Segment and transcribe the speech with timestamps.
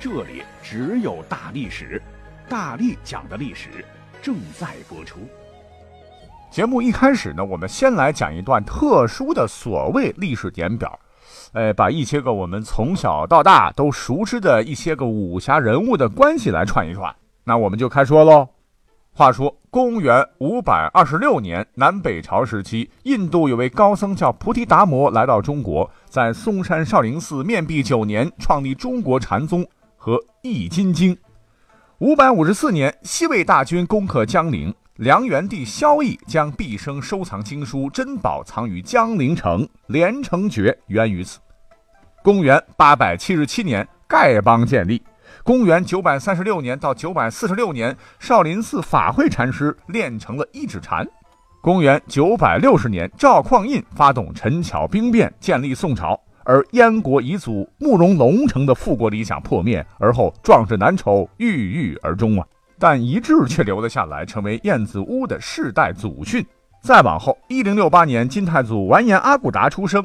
[0.00, 2.00] 这里只有大历史，
[2.48, 3.84] 大力讲的历史
[4.22, 5.18] 正在播出。
[6.52, 10.96] 节目一开始呢，我们先来讲一段特殊的所谓历史点表，
[11.52, 17.12] 呃，把一些个我们从小到大都熟知的一些个武侠人物的关系来串一串。
[17.42, 18.48] 那我们就开说喽。
[19.10, 29.66] 话说，公元五百二十六年，南北朝时期，印度有位高僧叫菩提达摩来到中国，在嵩山少林寺面壁九年，创立中国禅宗。
[30.08, 31.14] 和《易筋经》，
[31.98, 41.38] 五百五十四年，西魏大军攻克江陵，梁元帝萧绎将毕生收藏经书珍宝藏于江陵城，连城诀源于此。
[42.22, 45.02] 公元八百七十七年，丐帮建立。
[45.44, 51.06] 公元九百三十六年到九百四十六年，少林寺法会禅师练成了一指禅。
[51.60, 56.18] 公元九百六十年，赵匡胤发动陈桥兵变，建立宋朝。
[56.48, 62.46] 而燕国遗祖慕容龙城的复国理想破灭，而后壮志难酬，郁郁而终啊！
[62.78, 66.42] 但遗志却留了下来，成为燕子屋的世代祖训。
[66.80, 70.02] 再往后，一零六八年，金太祖完颜阿骨达出生；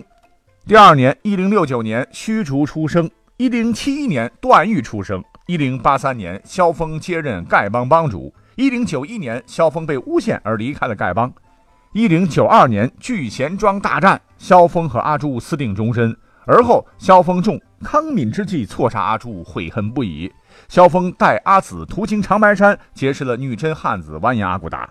[0.67, 3.07] 第二年，一零六九年，虚竹出生；
[3.38, 11.30] 一零七一年，段誉出生；一零八三年，萧峰接任丐帮帮主；一零九一年，萧峰被诬陷而离开了丐帮；
[11.94, 16.13] 一零九二年，聚贤庄大战，萧峰和阿朱私定终身。
[16.45, 20.31] 而后，萧峰中康敏之计，错杀阿朱，悔恨不已。
[20.67, 24.89] 萧峰带阿紫途经长白山，结识了女真汉子完颜阿骨达。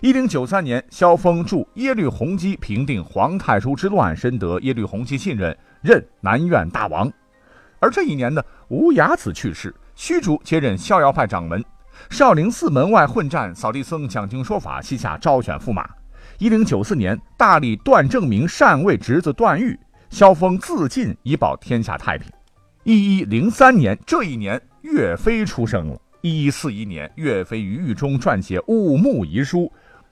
[0.00, 7.10] 一零九三年，萧峰助耶律洪基平定皇太叔之乱，深得耶律洪基信任，任南院大王。
[7.78, 11.64] 而这一年呢，吴雅子去世，虚竹接任逍遥派掌门。
[12.08, 15.88] 少林寺门外混战，扫地僧讲经说法，西夏招选驸马。
[16.38, 19.78] 一零九四年，大理段正明禅位侄子段誉。
[20.10, 22.28] 萧峰自尽以保天下太平。
[22.82, 25.96] 一一零三年，这一年，岳飞出生了。
[26.20, 29.60] 一一四一年，岳飞于狱中撰写《武穆遗书》。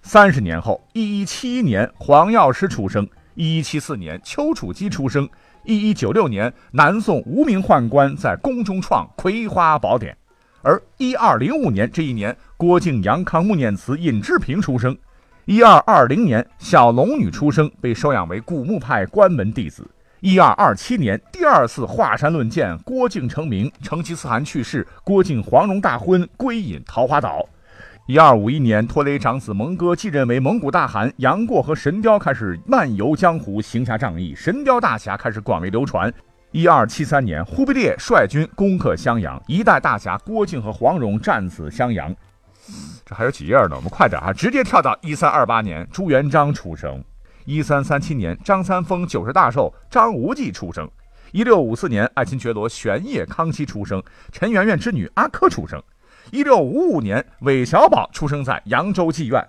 [0.00, 3.06] 三十年后，一一七一年，黄药师出生。
[3.34, 5.28] 一一七四年，丘处机出生。
[5.64, 10.14] 一一九六年，南宋无名宦官在宫中创《葵花宝典》。
[10.62, 14.97] 而一二零五年这一年，郭靖、杨康、穆念慈、尹志平出生。
[15.48, 19.82] 一二二零年，小龙女出生，被收养为古墓派关门弟子。
[20.20, 27.42] 一二二七年，第二次华山论剑，郭靖成名，成吉思汗去世，郭靖黄蓉大婚，归隐桃花岛。
[28.06, 36.12] 一二五一年，拖雷长子蒙哥继任为蒙古大汗，杨过和神雕开始漫游江湖，行侠仗义，神雕大侠开始广为流传。
[36.50, 42.14] 一二七三年，忽必烈率军攻克襄阳，一代大侠郭靖和黄蓉战死襄阳。
[43.04, 43.76] 这还有几页呢？
[43.76, 44.32] 我们快点啊！
[44.32, 47.02] 直接跳到一三二八年，朱元璋出生。
[47.44, 50.88] 一三三七年，张三丰九十大寿，张无忌出生。
[51.32, 55.82] 一六五四年，爱新觉罗玄烨康熙出生，陈圆圆之女阿珂出生。
[56.30, 59.46] 一六五五年，韦小宝出生在扬州妓院。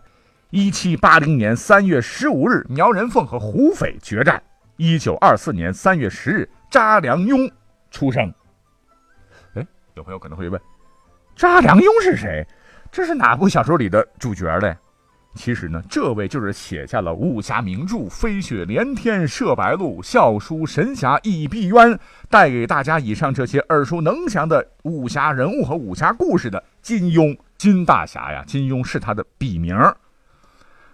[0.52, 4.42] 一七八零年三月十五日，苗人凤和胡斐决战。
[4.78, 7.52] 一九二四年三月十日，查良镛
[7.92, 8.34] 出生。
[9.56, 10.60] 哎，有朋友可能会问，
[11.36, 12.48] 查良镛是谁？
[12.92, 14.76] 这是哪部小说里的主角嘞？
[15.36, 21.92] 其实呢，这位就是写下了武侠名著《飞雪连天射白鹿》《笑书神侠倚碧鸳》，
[22.30, 28.44] 带给大家以上这些耳熟能详的武侠人物和武侠故事的金庸金大侠呀。
[28.48, 29.78] 金庸是他的笔名。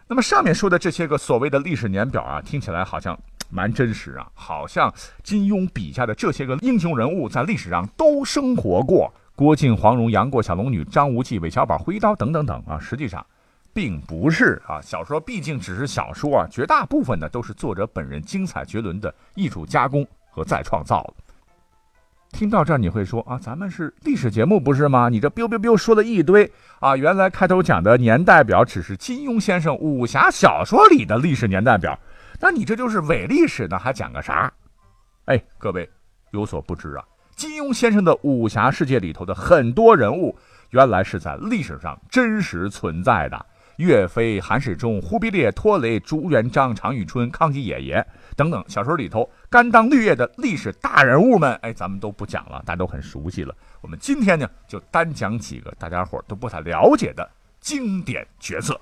[0.07, 3.17] 那么上面说的这些个所谓的历史年表啊，听起来好像
[3.49, 9.11] 蛮真实啊，好像金庸笔下的这些个英雄人物在历史上都生活过。
[9.35, 13.25] 郭靖、黄蓉、杨过、小龙女、张无忌、韦小宝、挥刀等等等啊，实际上
[13.73, 14.79] 并不是啊。
[14.81, 21.13] 小说毕竟只是小说啊，绝大部分呢都是作者本人精彩绝伦的艺术加工和再创造
[22.31, 25.09] 听到这儿你会说啊，咱们是历史节目不是吗？
[25.09, 26.49] 你这 biu biu biu 说了一堆
[26.79, 31.97] 啊，原来开头讲的年代表只是金庸先生武侠小说里的历史年代表，
[32.39, 33.77] 那你这就是伪历史呢？
[33.77, 34.51] 还讲个啥？
[35.25, 35.89] 哎，各位
[36.31, 37.03] 有所不知啊。
[37.35, 40.37] 金庸先生的武侠世界里头的很多人物，
[40.69, 43.45] 原来是在历史上真实存在的。
[43.75, 53.53] 岳飞、韩世忠、忽必烈、拖雷、朱元璋、常遇春、康熙爷爷等等小说里头甘当绿叶的历史大人物们，哎，咱们都不讲了，大家都很熟悉了。
[53.81, 57.29] 我们今天呢，就单讲几个大家伙都不太了解的
[57.59, 58.79] 经典角色。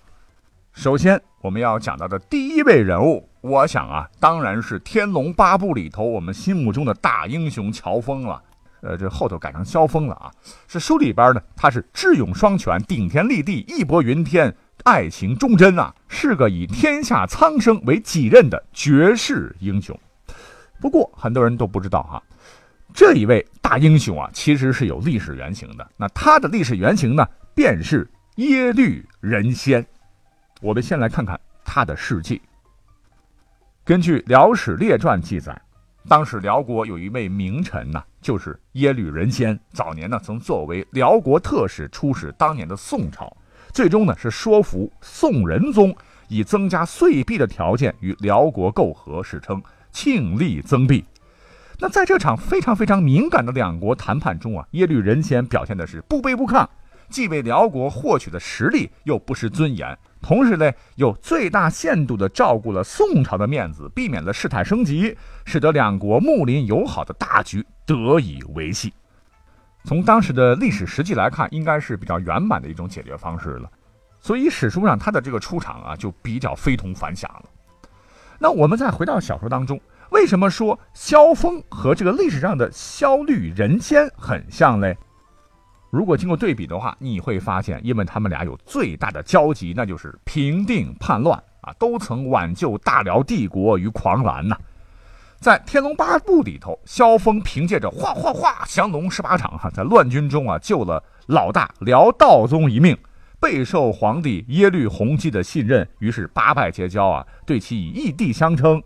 [0.73, 8.41] 首先，我们要讲到的第一位人物，我想啊，当然是《天龙八部》里头我们心目中的大英雄乔峰了。
[8.81, 10.31] 呃，这后头改成萧峰了啊。
[10.67, 14.53] 是书里边呢，他是智勇双全、顶天立地、义薄云天、
[14.83, 19.97] 爱情忠贞啊，是个以天下苍生为己任的绝世英雄。
[20.81, 22.21] 不过，很多人都不知道哈，
[22.93, 25.87] 这一位大英雄啊，其实是有历史原型的。
[25.95, 29.85] 那他的历史原型呢，便是耶律仁先。
[30.63, 32.41] 我们先来看看他的事迹。
[33.83, 35.61] 根据《辽史列传》记载，
[36.07, 39.59] 当时辽国有一位名臣呐，就是耶律仁先。
[39.73, 43.35] 早年呢，曾作为辽国特使出使当年的宋朝，
[43.73, 45.93] 最终呢是说服宋仁宗
[46.29, 49.61] 以增加岁币的条件与辽国媾和，史称
[49.91, 51.03] 庆历增币。
[51.77, 56.65] 那在这场非常非常敏感的两国谈判中啊，耶律仁先表现的是不卑不亢，
[57.09, 59.97] 既为辽国获取的实力，又不失尊严。
[60.23, 65.15] 同时呢，又最大限度地照顾了宋朝的面子，避免了事态升级，
[65.45, 68.93] 使得两国睦邻友好的大局得以维系。
[69.83, 73.69] 从当时的历史实际来看，应该是比较圆满的一种解决方式了。
[74.21, 77.43] 所以史书上他的这个出场啊，就比较非同凡响了。
[78.39, 79.77] 那我们再回到小说当中，
[80.11, 84.97] 为什么说萧峰和这个历史上的萧绿人间很像嘞？
[85.93, 94.57] 如果经过对比的话，你会发现，因为他们俩有最大的交集，那就是平定叛乱啊，都曾挽救大辽帝国于狂澜呐。
[95.39, 102.97] 在《天龙八部》里头，萧峰凭借着哗哗哗降龙十八掌哈，在乱军中啊救了老大辽道宗一命，
[103.39, 108.81] 备受皇帝耶律洪基的信任，于是八拜结交啊，对其以义弟相称。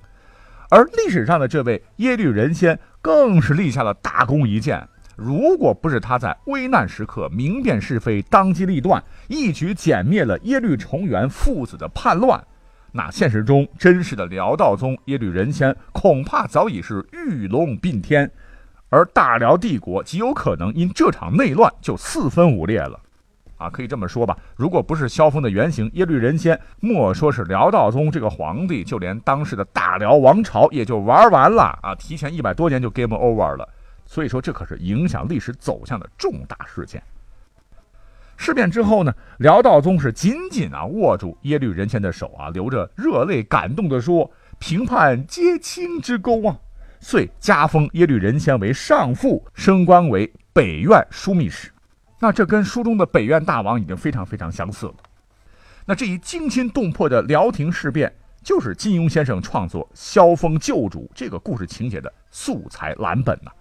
[0.70, 4.86] 而历史上的这位耶律仁先，更是立下了大功一件。
[5.18, 12.42] 如果不是他在危难时刻明辨是非、当机立断，一举歼灭了耶律重元父子的叛乱，
[12.92, 18.32] 那现实中真实的辽道宗耶律仁先恐怕早已是玉龙并天，
[18.90, 23.00] 而大辽帝国极有可能因这场内乱就四分五裂了。
[23.58, 33.68] 啊，可以这么说吧，如果不是萧峰的原型耶律仁先，莫说是辽道宗这个皇帝，就连当时的大辽王朝也就玩完了啊，提前一百多年就 game over 了。
[34.08, 37.04] 所以说，这可是影响历史走向的重大事件。
[38.38, 46.58] 事变之后呢，辽道宗是紧紧啊握住耶律仁先的手啊，流着热泪感动地说：“平叛皆卿之功啊！”
[47.02, 51.72] 遂加封耶律仁先为上父，升官为北院枢密使。
[52.20, 54.96] 那这跟书中的北院大王已经非常非常相似了。
[55.86, 58.12] 那这一惊心动魄的辽廷事变，
[58.44, 63.52] 就是金庸先生创作《萧峰救主》这个故事情节的素材蓝本呐。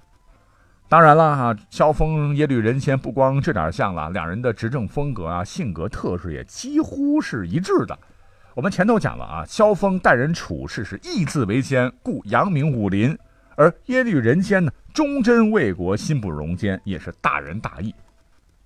[0.88, 7.98] 当然了哈，萧峰耶律仁先不光这点像了，两人的执政风格啊、性格特质也几乎是一致的。
[8.54, 13.16] 我们前头讲了啊，萧峰待人处事是义字为先，故扬名武林；
[13.56, 17.92] 而耶律仁先呢，忠贞为国，心不容奸，也是大仁大义。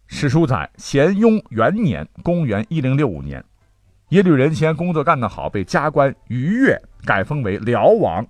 [0.07, 3.43] 史书载，咸雍元年（公元1065年），
[4.11, 8.25] 耶律仁先工作干得好，被加官于越，改封为辽王。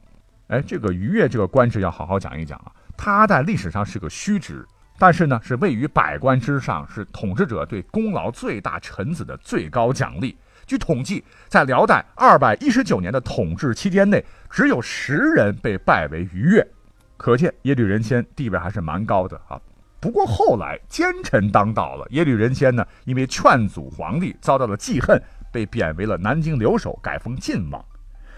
[0.46, 2.70] 哎，这个于越这个官职要好好讲一讲啊。
[3.02, 4.62] 他在历史上是个虚职，
[4.98, 10.36] 但是呢，是位于百官之上，是统治者对功劳最大臣子的最高奖励。
[10.66, 16.68] 据统计，在辽代二百一十九年的统治期间内，只有十人被拜为于越，
[17.16, 19.58] 可见耶律仁先地位还是蛮高的啊。
[19.98, 25.18] 不过后来奸臣当道了，耶律仁先呢，因为劝阻皇帝遭到了记恨，
[25.50, 27.82] 被贬为了南京留守，改封晋王。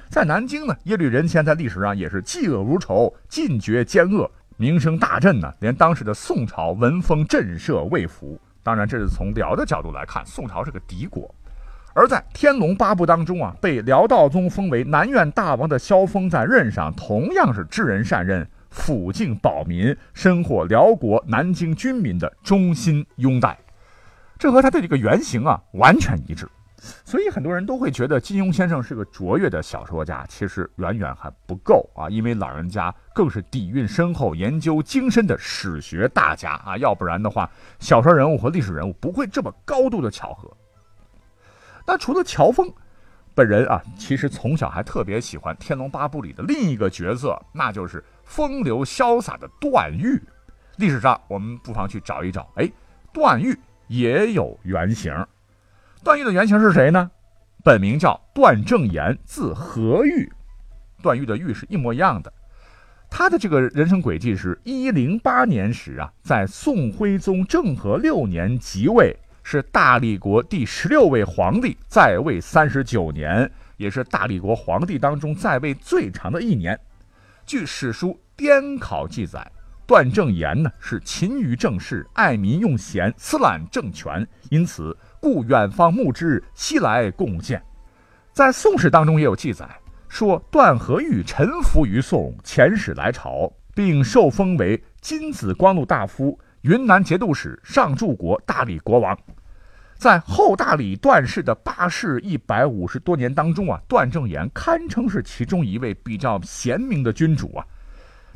[0.09, 4.31] 在南京呢，耶律仁先在历史上也是嫉恶如仇，尽绝奸恶。
[4.63, 8.41] 名声大振呢，连当时的宋朝闻风震慑未服。
[8.63, 11.35] 当然，这是从辽的角度来看，宋朝是个敌国。
[11.95, 23.59] 而在《天龙八部》当中啊，被辽道宗封为南院大王的萧峰，在任上同样是知人善任，抚境保民，深获辽国南京军民的衷心拥戴。
[24.39, 26.49] 这和他的这个原型啊完全一致。
[27.05, 32.09] 所以很多人都会觉得金庸先生是个卓越的小说家，其实远远还不够啊！
[32.11, 36.77] 因为老人家更是底蕴深厚、研究精深的史学大家啊！
[36.77, 37.49] 要不然的话，
[37.79, 40.51] 小说人物和历史人物不会这么高度的巧合。
[41.87, 42.73] 那除了乔峰，
[43.33, 50.21] 本人啊，其实从小还特别喜欢《天龙八部》里的另一个角色，那就是风流潇洒的段誉。
[50.77, 52.69] 历史上我们不妨去找一找，哎，
[53.13, 55.15] 段誉也有原型。
[56.05, 57.11] 段誉的原型是谁呢？
[57.63, 60.31] 本名叫段正言，字和玉。
[61.01, 62.33] 段誉的玉是一模一样的。
[63.09, 76.79] 他的这个人生轨迹是：一零八年时啊，在宋徽宗政和六年即位，是大理国第十六位皇帝，在位三十九年，也是大理国皇帝当中在位最长的一年。
[77.47, 79.53] 据史书《滇考》记载，
[79.87, 87.63] 段正言呢是勤于政事，爱民用贤，私揽政权，因此故远方慕之，西来贡献。
[88.33, 89.65] 在《宋史》当中也有记载。
[90.09, 99.17] 说段和玉臣服于宋，遣使来朝，并受封为金紫光禄大夫、云南节度使、上柱国、大理国王。
[99.97, 107.65] 在后大理段氏的八世一百五十多年当中啊，段正言堪称是其中一位比较贤明的君主啊。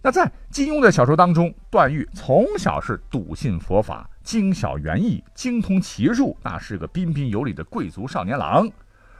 [0.00, 8.68] 那在金庸的小说当中，段誉从小是笃信佛法，精晓园艺，精通骑术，那是个彬彬有礼的贵族少年郎。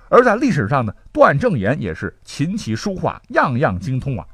[0.08, 4.26] 而在历史上呢，段正言也是琴棋书画样样精通啊。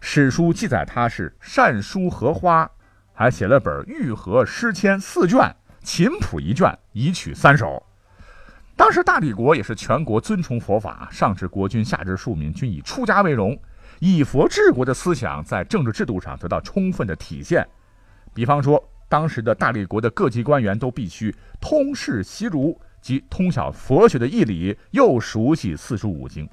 [0.00, 2.68] 史书记载他是善书荷花，
[3.14, 5.38] 还写了本《玉和诗签》四卷，
[5.80, 7.80] 《琴谱》一卷，一曲三首。
[8.74, 13.56] 当时大理国也是全国尊崇佛法，上至国君，下至庶民，均以出家为荣，
[14.00, 17.64] 以佛治国的思想在政治制度上得到充分的体现。
[18.34, 22.78] 比方说，当时的大理国的各级官员都必须通释习儒。
[23.02, 26.48] 即通晓佛学的义理，又熟悉四书五经，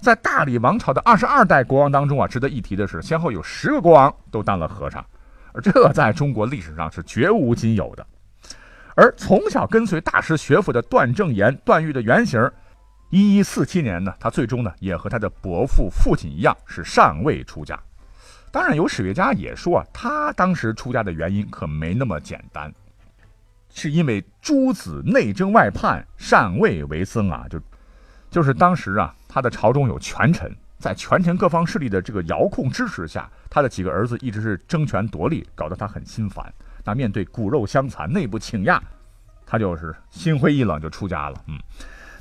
[0.00, 5.04] 在大理王朝的二十二代国王当中啊，值得一提的是，先后有十个国王都当了和尚，
[5.52, 8.06] 而这在中国历史上是绝无仅有的。
[8.94, 12.40] 而从小跟随大师学佛的段正言、段誉的原型，
[13.10, 17.78] 一一四七年呢，他最终呢也和他的伯父、父亲一样是尚未出家。
[18.54, 22.72] 当然，有史学家也说啊，他当时出家的原因可没那么简单。
[23.68, 27.60] 是因为诸子内争外叛，禅位为僧啊，就
[28.30, 36.54] 就是当时啊，他的朝中有权臣，在权臣各方势力的这个遥控支持下，他的几个儿子一直是争权夺利，搞得他很心烦。
[36.84, 38.80] 那面对骨肉相残、内部倾轧，
[39.44, 41.44] 他就是心灰意冷，就出家了。
[41.48, 41.58] 嗯，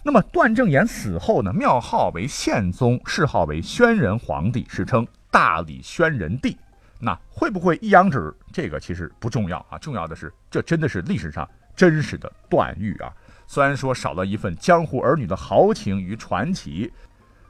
[0.03, 6.55] 那么段正言死后呢，庙号为宪宗，谥号为宣仁皇帝，史称大理宣仁帝。
[6.99, 8.33] 那会不会一阳指？
[8.53, 13.11] 这个其实不重要啊，重要的是这真的是历史上真实的段誉啊。
[13.47, 16.93] 虽然说少了一份江湖儿女的豪情与传奇，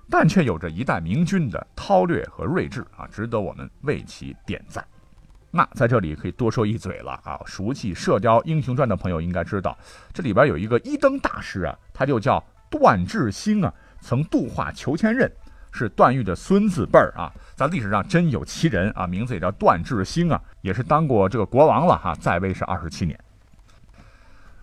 [0.09, 4.83] 但却有着一代明君的韬略和睿智啊，值得我们为其点赞。
[5.51, 9.77] 那在这里可以多说一嘴了啊，熟悉《射雕英雄传》的朋友应该知道，
[10.11, 13.71] 这里边有一个一灯大师啊，他就叫段智兴啊，
[14.01, 15.29] 曾度化裘千仞。
[15.73, 23.19] 是段誉的孙子辈儿啊，在历史上真有其人啊，名字也叫段智兴啊，也是当过这个国王了哈，在位是二十七年。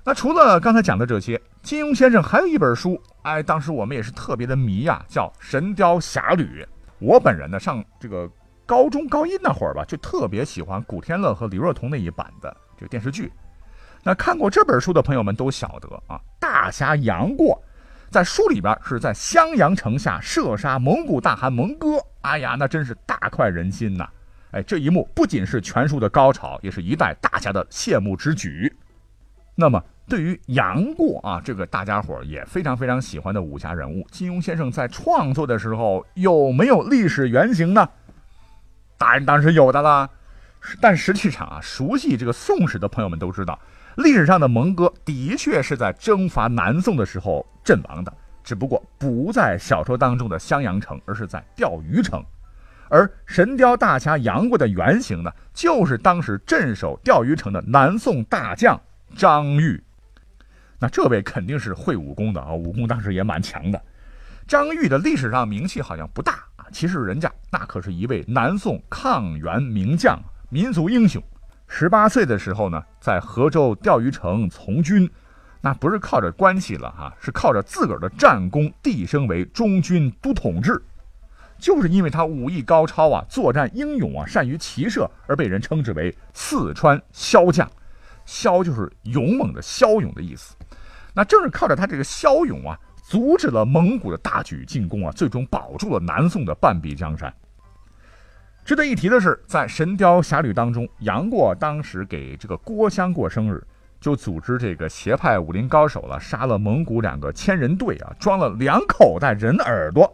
[0.05, 6.63] 那除了刚才讲的这些，金庸先生还有一本书，哎，当时我们也是特别的迷呀，叫《神雕侠侣》。
[7.01, 8.31] 我本人呢，上这个
[8.65, 13.33] 高中高一那会儿吧，就特别喜欢古天乐和李若彤那一版的这个电视剧。
[14.03, 17.61] 那看过这本书的朋友们都晓得啊，大侠杨过。
[18.11, 21.91] 在书里边是在襄阳城下射杀蒙古大汗蒙哥，
[22.23, 24.09] 哎呀，那真是大快人心呐！
[24.51, 28.77] 哎，这一幕不仅是全书的高潮，也是一代大侠的谢幕之举。
[29.55, 37.89] 那么，对于杨过啊，这个大家伙也非常非常喜欢的武侠人物，金庸先生在创作的时候有没有历史原型呢？
[38.99, 40.11] 答案当然是有的啦。
[40.81, 43.57] 但实际上啊，熟悉这个宋史的朋友们都知道。
[43.97, 52.25] 历史上的蒙哥的确是在征伐南宋的时候阵亡的，只不过不在小说当中的襄阳城，而是在钓鱼城。
[52.89, 58.81] 而神雕大侠杨过的原型呢，就是当时镇守钓鱼城的南宋大将
[59.17, 59.83] 张玉。
[60.79, 63.81] 那这位肯定是会武功的啊，武功当时也蛮强的。
[64.47, 71.23] 张玉的历史上名气好像不大啊，其实人家那可是一位南宋抗元名将、民族英雄。
[71.73, 75.09] 十八岁的时候呢，在河州钓鱼城从军，
[75.61, 80.83] 那不是靠着关系了哈，是靠着自个儿的战功递升为中军都统制。
[81.59, 87.71] 就是因为他武艺高超啊，作战英勇啊，善于骑射，而被人称之为四川骁将。
[88.27, 90.57] 骁就是勇猛的骁勇的意思。
[91.15, 97.33] 那正是靠着他这个骁勇啊，阻止了蒙古的大举进攻啊，最终保住了南宋的半壁江山。
[98.71, 103.61] 值得一提的是，在《神雕侠侣》当中，杨过当时给这个郭襄过生日，
[104.01, 110.09] 就组织这个邪派武林高手了，杀了蒙古两个千人队啊，装了两口袋人耳朵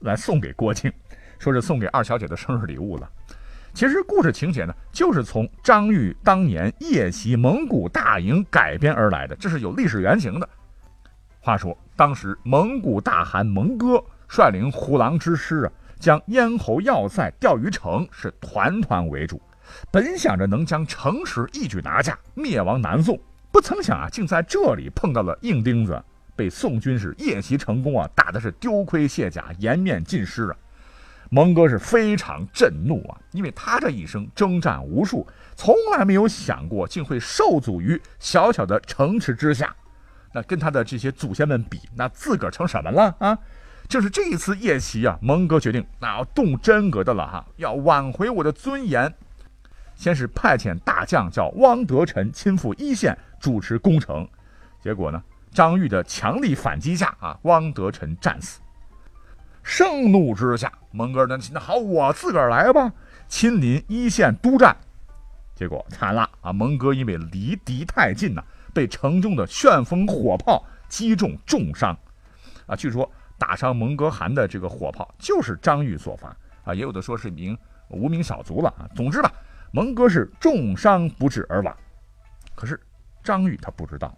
[0.00, 0.90] 来送给郭靖，
[1.38, 3.06] 说是送给二小姐的生日礼物了。
[3.74, 10.48] 其实故事情节呢，就是从张玉当年夜袭蒙古大营改编而来的，这是有历史原型的。
[11.40, 19.40] 话说，当时蒙古大汗蒙哥率领虎狼之师啊，将咽喉要塞钓鱼城是团团围住，
[19.90, 23.18] 本想着能将城池一举拿下，灭亡南宋。
[23.50, 26.00] 不曾想啊，竟在这里碰到了硬钉子，
[26.36, 30.56] 被宋军是夜袭成功啊，打的是丢盔卸甲，颜面尽失啊。
[31.30, 35.26] 蒙哥是非常震怒啊，因为他这一生征战无数，
[35.56, 39.74] 从来没有想过竟会受阻于小小的城池之下。
[40.32, 43.38] 那跟他的这些祖先们比，那自个儿成什么了啊？
[43.88, 49.12] 就是这一次夜袭啊，蒙哥决定那要动真格的了哈，要挽回我的尊严。
[49.94, 54.28] 先是派遣大将叫汪德臣亲赴一线主持攻城，
[54.82, 58.60] 结果呢，张玉的强力反击下啊，汪德臣战死。
[59.62, 62.92] 盛怒之下，蒙哥呢，那好，我自个儿来吧，
[63.26, 64.76] 亲临一线督战。
[65.54, 68.44] 结果惨了啊，蒙哥因为离敌太近呐。
[68.74, 71.98] 被城中的旋风火炮击中重伤，
[72.66, 77.56] 啊，据说打伤蒙哥汗的这个火炮就是张玉所发，啊，也有的说是一名
[77.88, 78.84] 无名小卒了啊。
[78.94, 79.32] 总之吧，
[79.70, 81.74] 蒙哥是重伤不治而亡。
[82.54, 82.78] 可是
[83.22, 84.12] 张玉他不知道，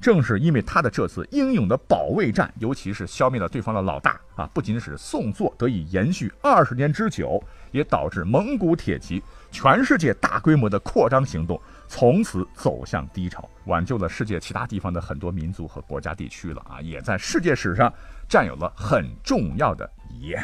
[0.00, 7.42] 正是因为他的这次英勇的保卫战，尤其是消灭了对方的老大啊，不仅使宋作得以延续二十年之久，
[7.72, 11.58] 也导致蒙古铁骑全世界大规模的扩张行动。
[11.88, 17.90] 从此走向低潮，挽救了世界其他地方的很多民族和国家地区了啊，也在世界史上
[18.28, 20.36] 占有了很重要的一页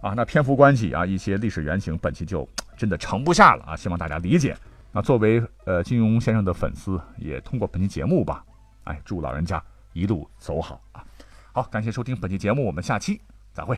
[0.00, 0.12] 啊。
[0.14, 4.56] 那篇幅关系啊，一些历史原型，本期就真的盛不下了啊，希望大家理解。
[4.92, 8.44] 那作为呃金庸先生的粉丝，也通过本期节目吧，
[8.84, 9.62] 哎，祝老人家
[9.92, 11.04] 一路走好啊。
[11.52, 13.20] 好，感谢收听本期节目，我们下期
[13.52, 13.70] 再会。